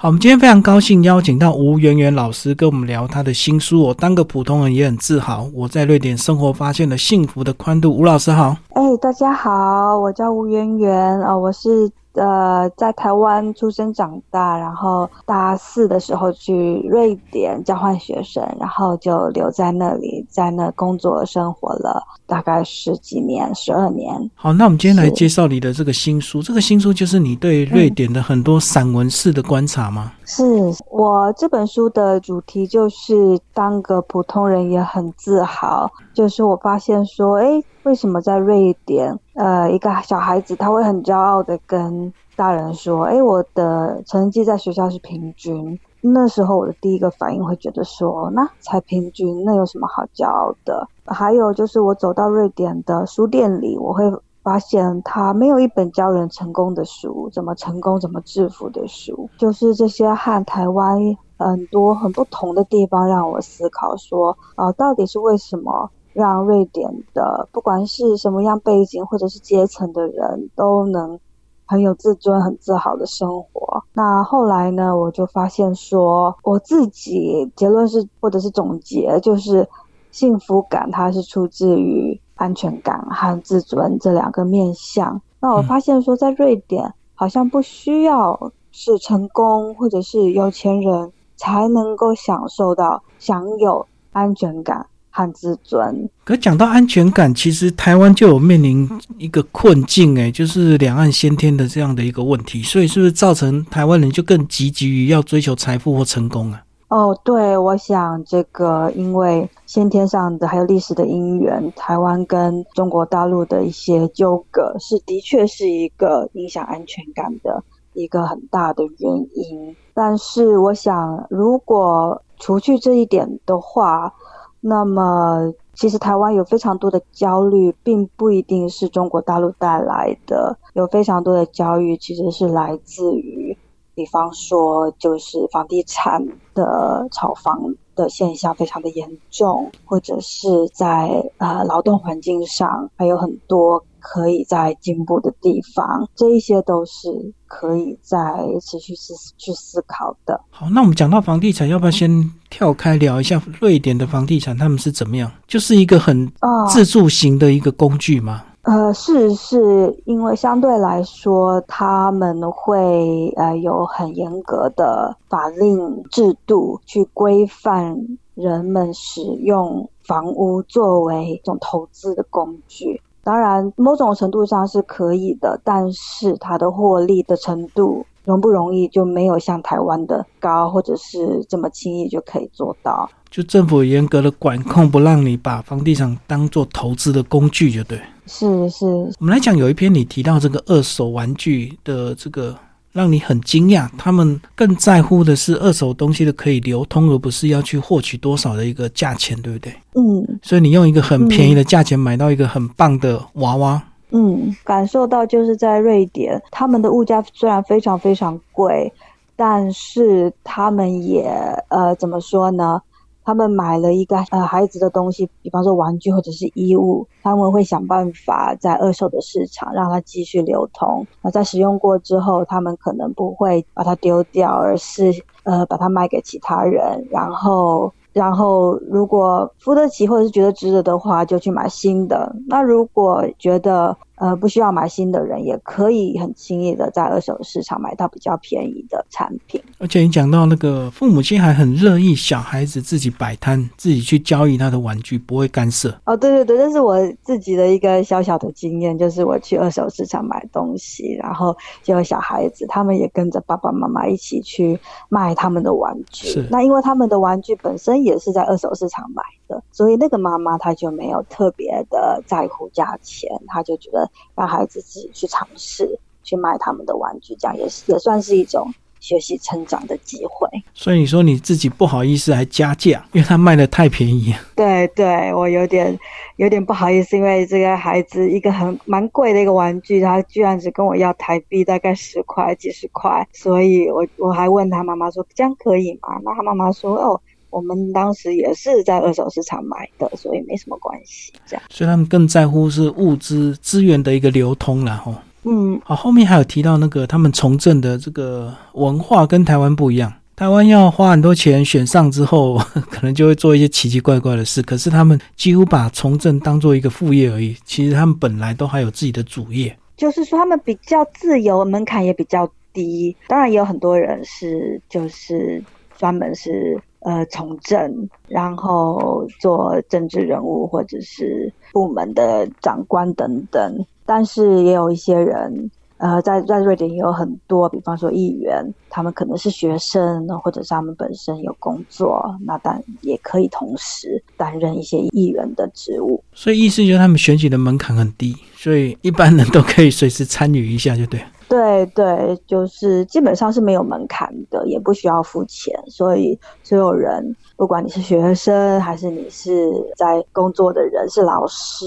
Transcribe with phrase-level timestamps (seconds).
[0.00, 3.82] 好，我们今天非常高兴邀请到吴媛媛老师跟我们聊她的新书。
[3.82, 5.50] 我当个普通人也很自豪。
[5.52, 7.92] 我在瑞典生活发现了幸福的宽度。
[7.92, 11.90] 吴老师好，哎，大家好，我叫吴媛媛啊，我是。
[12.18, 24.30] 呃，在台湾出生长大，然后大四的时候去瑞典交换学生，然后就留在那里，在那工作生活了大概十几年，十二年。
[24.34, 26.42] 好，那我们今天来介绍你的这个新书。
[26.42, 30.12] 这个新书就是你对瑞典的很多散文式的观察吗？
[30.24, 30.44] 是
[30.90, 35.90] 我这本书的主题就是当个普通人也很自豪。
[36.12, 45.80] 就是我发现说，哎，为什么在瑞典，呃，一个小孩子他会很骄傲的跟大人说，哎，我的成绩在学校是平均。
[46.02, 50.86] 那时候我的第一个反应会觉得说，那才平均，那有什么好骄傲的？
[51.06, 54.04] 还有就是我走到瑞典的书店里，我会。
[54.40, 60.98] 发现他没有一本教人成功的书，怎么成功、怎么致富的书，就是这些和台湾
[61.36, 71.18] 很多很不同的地方，让我思考说，啊，到底是为什么让瑞典的不管是什么样背景或者是阶层的人都能
[71.66, 73.84] 很有自尊、很自豪的生活？
[73.92, 79.68] 那后来呢，我就发现说，我自己结论是，或者是总结，就是
[80.10, 82.20] 幸福感它是出自于。
[82.38, 96.08] 安全感和自尊这两个面向，那我发现说，在瑞典好像不需要是成功或者是有钱人才能够享受到享有安全感和自尊。
[96.24, 106.62] 可讲到安全感，其实台湾就有面临一个困境，哎，就是两岸先天的这样的一个问题，所以是不是造成台湾人就更积极于要追求财富或成功啊？
[106.88, 119.76] 哦，对，我想这个因为先天上的还有历史的因缘，台湾跟中国大陆的一些纠葛，是的确是一个影响安全感的一个很大的原因。
[119.92, 124.14] 但是我想，如果除去这一点的话，
[124.60, 133.56] 那么其实台湾有非常多的焦虑，并不一定是中国大陆带来的，有非常多的焦虑其实是来自于。
[133.94, 136.24] 比方说，就是房地产
[136.54, 147.08] 的炒房的现象非常的严重，或者是在呃劳动环境上还有很多可以在进步的地方，这一些都是
[147.46, 148.18] 可以在
[148.60, 150.40] 持续思去思考的。
[150.50, 155.30] 好，那我们讲到房地产，要不要先跳开聊一下瑞典的房地产，他们是怎么样？
[155.46, 156.30] 就是一个很
[156.68, 158.44] 自助型的一个工具吗？
[158.62, 167.96] 呃，是是因为相对来说，他们会呃有很严格的法令制度去规范
[168.34, 173.00] 人们使用房屋作为一种投资的工具。
[173.22, 178.06] 当然，某种程度上是可以的，但是它的获利的程度。
[178.24, 183.08] 容不容易就没有像台湾的高，或者是这么轻易就可以做到。
[183.30, 187.98] 就政府严格的管控，不让你把房地产当做投资的工具，就对。
[188.26, 188.84] 是是。
[189.18, 192.54] 我们来讲，有一篇你提到这个二手玩具的这个，
[192.98, 193.88] 让你很惊讶。
[193.96, 199.72] 他们更在乎的是二手东西的可以流通，而不是要去获取多少的一个价钱，对不对？
[199.94, 200.38] 嗯。
[200.42, 203.80] 所以你用一个很便宜的价钱买到一个很棒的娃娃。
[204.10, 208.92] 嗯，感受到就是在瑞典，他们的物价虽然非常非常贵，
[209.36, 211.30] 但是他们也
[211.68, 212.80] 呃怎么说呢？
[213.28, 221.06] 他们买了一个呃孩子的东西，比方说玩具或者是衣物，他们会想办法在二手的市场让它继续流通。
[221.20, 225.12] 那在使用过之后，他们可能不会把它丢掉，而是
[225.42, 227.92] 呃把它卖给其他人，然后。
[228.14, 232.34] 然后，如果付得起或者是觉得值得的话，就去买新的。
[232.48, 239.62] 那如果觉得呃不需要买新的人，也可以很轻易的在二手市场买到比较便宜的产品。
[239.78, 245.94] 而且你讲到那个父母亲还很乐意小孩子自己摆摊，自己去交易他的玩具，不会干涉。
[246.04, 256.28] 哦，对对对，这是我自己的一个小小的经验，就是我去二手市场买东西，然后就有小孩子，他们也跟着爸爸妈妈一起去卖他们的玩具。
[256.28, 256.48] 是。
[256.50, 257.98] 那因为他们的玩具本身。
[257.98, 270.48] 也是在二手市场买的，所以那个妈妈她就没有特别的在乎价钱，她就觉得让孩子自己去尝试去卖他们的玩具，这样也是也算是一种学习成长的机会。
[270.74, 274.34] 所以你说你自己不好意思还加价，因为他卖的太便宜。
[274.54, 275.98] 对对，我有点
[276.36, 286.20] 有点不好意思，因为这个孩子一个很蛮贵的一个玩具，他居然只跟我要台币大概十块几十块，所以我我还问他妈妈说这样可以吗？
[286.22, 287.20] 那他妈妈说哦。
[287.50, 291.32] 我们当时也是在二手市场买的，所以没什么关系。
[291.46, 295.14] 这样，所以他们更在乎是物资资源的一个流通然后。
[295.44, 300.12] 嗯，好，后面还有提到那个他们从政的这个文化跟台湾不一样。
[300.36, 302.56] 台湾要花很多钱选上之后，
[302.90, 304.62] 可能就会做一些奇奇怪怪的事。
[304.62, 307.56] 可是他们几乎把从政当做一个副业而已。
[307.64, 313.16] 其实他们本来都还有自己的主业，就是说他们比较自由，门槛也比较低。
[313.26, 315.60] 当然也有很多人是就是
[315.96, 323.84] 专门是呃从政，然后做政治人物或者是部门的长官等等。
[324.04, 325.70] 但是也有一些人。
[326.00, 336.22] 呃，在在瑞典也有很多，比方说议员，他们可能是学生，或者是他们本身有工作，那但也可以同时担任一些议员的职务。
[336.32, 341.20] 所以意思就是他们选举的门槛很低，所以一般人都可以随时参与一下，就对。
[341.48, 351.86] 对对，就是基本上是没有门槛的，也不需要付钱，所以所有人，不管你是学生还是你是在工作的人，是老师。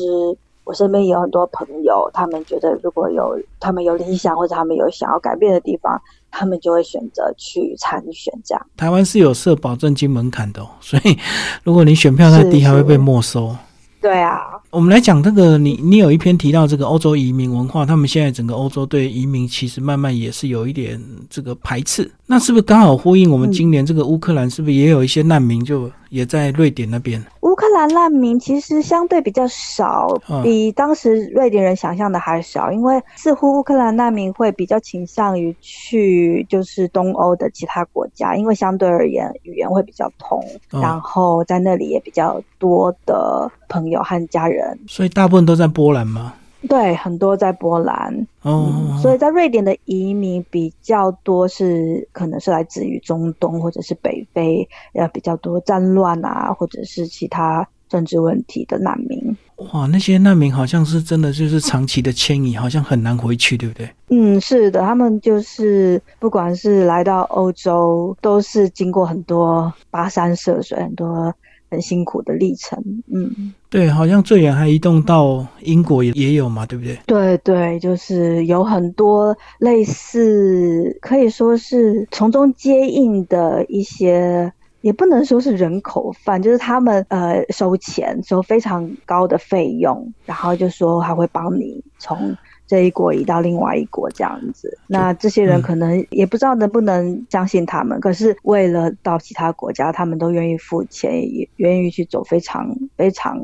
[0.63, 5.99] 我身边也有很多朋友，他们觉得如果有他们有理想或者他们有想要改变的地方，
[6.29, 8.31] 他们就会选择去参选。
[8.45, 11.17] 这样，台湾是有设保证金门槛的，哦所以
[11.63, 13.53] 如果你选票太低，还会被没收。
[13.99, 20.97] 对啊，我们来讲这个，你你有一篇提到这个欧洲移民文化，他们现在整个欧洲对移民其实慢慢也是有一点
[21.29, 27.21] 这个排斥，那是不是刚好呼应我们今年这个乌克兰是不是也有一些难民就也在瑞典那边？
[27.41, 46.33] 乌克兰难民其实相对比较少，比当时瑞典人想象的还少，因为似乎乌克兰难民会比较倾向于去就是东欧的其他国家，因为相对而言语言会比较通，然后在那里也比较多的朋友和家人，所以大部分都在波兰吗？
[46.67, 59.35] 对，很多在波兰哦，所以在瑞典的移民比较多，是可能是来自于中东或者是北非，呃，比较多战乱啊，或者是其他政治问题的难民。
[59.73, 63.89] 哇，那些难民好像是真的就是长期的迁移，好像很难回去，对不对？
[64.09, 71.33] 嗯，是的，他们就是不管是来到欧洲，都是经过很多跋山涉水，很多。
[71.71, 76.99] 很辛苦的历程，嗯，对，好像最远还移动到英国也也有嘛，对不对？
[77.07, 84.51] 对对，就是有很多类似，可以说是从中接应的一些，
[84.81, 92.35] 也不能说是人口贩，就是他们呃收钱收非常高的费用，然后就说还会帮你从。
[92.71, 103.37] 这一国移到另外一国这样子，那这些人可能也不知道能不能相信他们，可是为了到其他国家，他们都愿意付钱，也愿意去走非常非常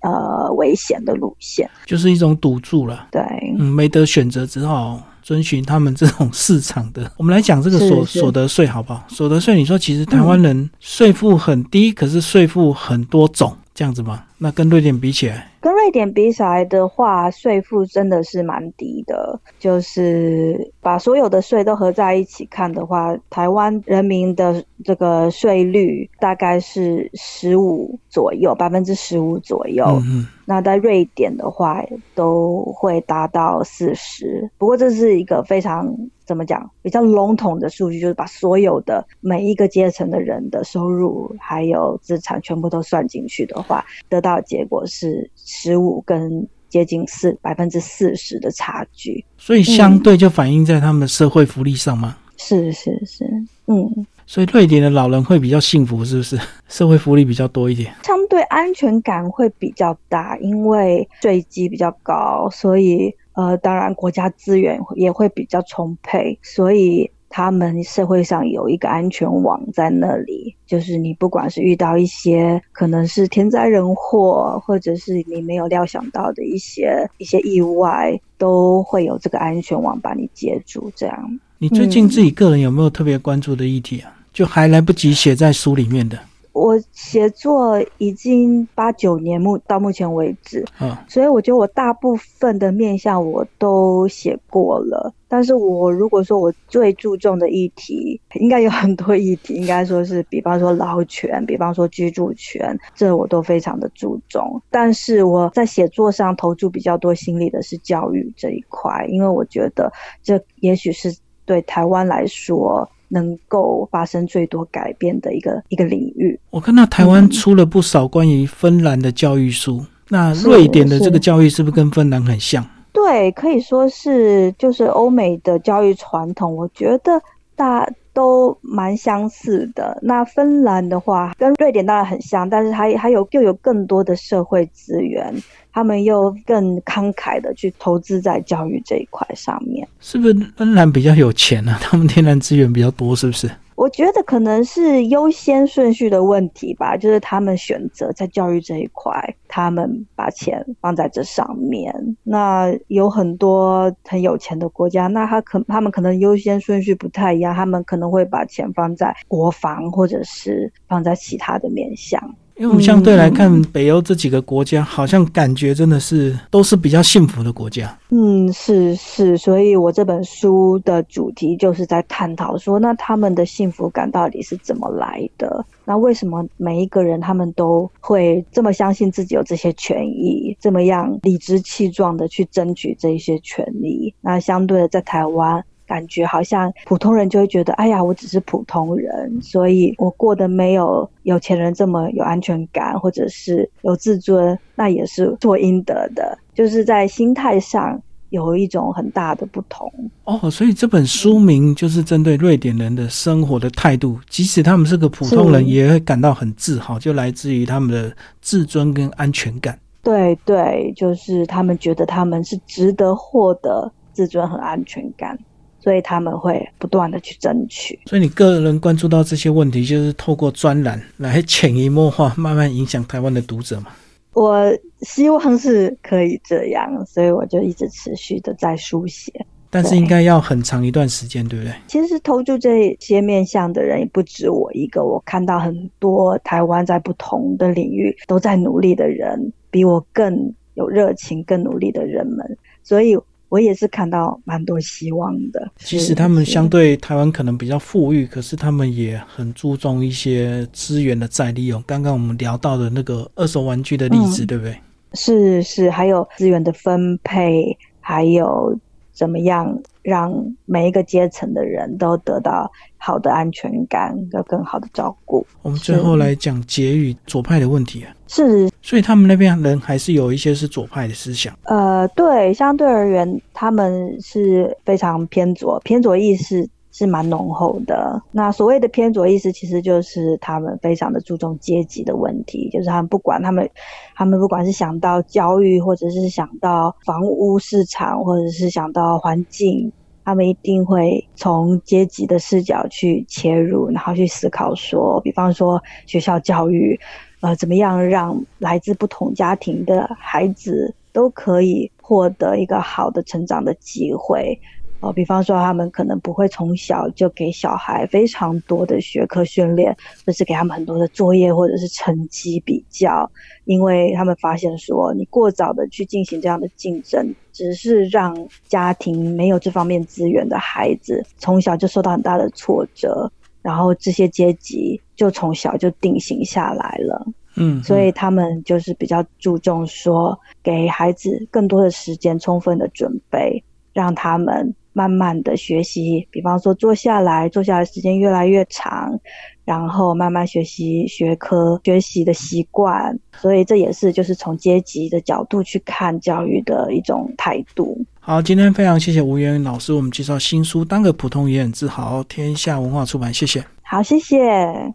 [0.00, 3.06] 呃危险的路线，就是一种赌注了。
[3.12, 3.22] 对，
[3.56, 7.08] 嗯，没得选择，只好遵循他们这种市场的。
[7.16, 9.04] 我们来讲这个所所得税好不好？
[9.06, 13.56] 所得税，你说其实台湾人税负很低，可是税负很多种。
[13.74, 14.24] 这样子吗？
[14.36, 19.40] 那跟瑞典比起来，跟瑞典比起来的话，税负真的是蛮低的。
[19.58, 29.86] 就是把所有的税都合在一起看的话，台湾人民的这个税率大概是十五左右，百分之十五左右。
[30.04, 31.82] 嗯那在瑞典的话，
[32.16, 34.50] 都会达到四十。
[34.58, 35.96] 不过这是一个非常。
[36.24, 36.70] 怎么讲？
[36.80, 49.22] 比较笼统的数据就是把所有的每一个阶层的人的收入还有资产全部都算进去的话，得到的结果是十五跟接近四百分之四十的差距。
[49.36, 52.16] 所以相对就反映在他们的社会福利上吗？
[52.38, 53.24] 是是是，
[53.66, 54.06] 嗯。
[54.26, 56.38] 所以瑞典的老人会比较幸福，是不是？
[56.68, 63.14] 社会福利比较多一点，相对安全感会比较大，因为税基比较高，所以。
[63.34, 70.54] 呃，当然，国家资源也会比较充沛，所以他们社会上有一个安全网在那里。
[70.66, 80.92] 就是你不管是遇到一些可能是天灾人祸，或者是你没有料想到的一些一些意外，都会有这个安全网把你接住。
[80.94, 84.14] 这样，你最近自己个人有没有特别关注的议题啊？
[84.32, 86.18] 就还来不及写在书里面的。
[86.52, 95.14] 我写作已经八九年目到目前为止，嗯，所以我觉得我大部分的面向我都写过了。
[95.28, 104.60] 但是我如果说我最注重的议题，应该有很多议题，应该说是，比方说劳权，比方说居住权，这我都非常的注重。
[104.70, 109.90] 但是我在写作上投注比较多心力的是教育这一块，因为我觉得
[110.22, 111.16] 这也许是
[111.46, 112.90] 对台湾来说。
[113.12, 116.38] 能够发生最多改变的一个一个领域。
[116.48, 122.64] 我看到台湾出了不少关于芬兰的教育书，那瑞典的这个教育是不是跟芬兰很像？
[122.92, 126.56] 对，可以说是就是欧美的教育传统。
[126.56, 127.20] 我觉得
[127.54, 129.98] 大都蛮相似的。
[130.02, 135.34] 那芬兰的话，跟瑞典当然很像，但是还还有又有更多的社会资源，
[135.72, 139.86] 他们又更慷慨的去投资在教育这一块上面。
[140.00, 141.76] 是不是芬兰比较有钱呢？
[141.80, 143.50] 他们天然资源比较多，是不是？
[143.82, 151.92] 我觉得可能是优先顺序的问题吧，就是他们选择在教育这一块，他们把钱放在这上面。
[152.22, 162.36] 那有很多很有钱的国家，那他可他们可能优先顺序不太一样，他们可能会把钱放在国防，或者是放在其他的面向。
[162.56, 167.98] 因为我们相对来看，北欧这几个国家好像感觉真的是都是比较幸福的国家。
[168.10, 175.64] 嗯，是是，所以我这本书的主题就是在探讨说，那他们的幸福感到底是怎么来的？
[175.84, 184.14] 那为什么每一个人他们都会这么相信自己有这些权益，这么样理直气壮的去争取这些权利？
[184.20, 185.64] 那相对的，在台湾。
[185.92, 196.38] 感觉好像普通人就会觉得，哎呀，我只是普通人，所以我过得没有有钱人这么有安全感，或者是有自尊，那也是做应得的。
[196.54, 199.92] 就是在心态上有一种很大的不同
[200.24, 200.50] 哦。
[200.50, 209.78] 所以这本书名就是针对瑞典人的生活的态度，即使他们是个普通人，也会感到很自豪，就来自于他们的自尊跟安全感。
[210.02, 215.38] 对对，就是他们觉得他们是值得获得自尊和安全感。
[215.82, 217.98] 所以他们会不断的去争取。
[218.06, 223.88] 所以你个人关注到这些问题，就是透过专栏来潜移默化，慢慢影响台湾的读者嘛？
[224.34, 229.32] 我希望是可以这样，所以我就一直持续的在书写。
[229.68, 231.74] 但是应该要很长一段时间，对不对？
[231.88, 243.18] 其实投注这些面向的人也不止我一个，我看到很多台湾在不同的领域都在努力的人，比我更有热情、更努力的人们，所以。
[243.52, 245.70] 我也是看到蛮多希望的。
[245.76, 251.84] 其实他们相对台湾可能比较富裕，可是他们也很注重一些资源的再利用。
[251.86, 254.74] 刚刚我们聊到的那个二手玩具的例子，对不对？
[255.12, 258.74] 是是，还有资源的分配，还有。
[259.12, 260.32] 怎么样让
[260.64, 265.46] 每一个阶层的人都得到好的安全感有更好的照顾？
[265.62, 268.14] 我们最后来讲结语左派的问题啊。
[268.26, 271.54] 是，所以他们那边人还是有一些是左派的思想。
[271.64, 276.68] 呃，对，相对而言，他们是非常偏左，偏左意识。
[276.92, 278.22] 是蛮浓厚的。
[278.30, 283.68] 那所谓的偏左意思，其实就是他们非常的注重阶级的问题，就是他们不管他们，
[284.14, 289.90] 他们不管是想到教育，或者是想到房屋市场，或者是想到环境，
[290.24, 297.00] 他们一定会从阶级的视角去切入，然后去思考说，比方说学校教育，
[297.40, 304.60] 呃，怎么样让来自不同家庭的孩子都可以获得一个好的成长的机会。
[305.02, 313.28] 哦，比方说，他们可能不会从小就给小孩非常多的学科训练，或是给他们很多的作业或者是成绩比较，
[313.64, 323.28] 因为他们发现说，你过早的去进行这样的竞争，只是让家庭没有这方面资源的孩子从小就受到很大的挫折，
[323.60, 327.26] 然后这些阶级就从小就定型下来了。
[327.56, 334.72] 嗯，所以他们就是比较注重说，给孩子更多的时间，充分的准备，让他们。
[334.92, 339.18] 慢慢的学习，比方说坐下来，坐下来时间越来越长，
[339.64, 347.98] 然后慢慢学习学科学习的习惯，所以这也是就是从阶级的角度去看教育的一种态度。
[348.20, 353.64] 好，今天非常谢谢吴元老师，我们介绍新书《当个普通也很自豪》，天下文化出版，谢谢。
[353.82, 354.90] 好，谢谢。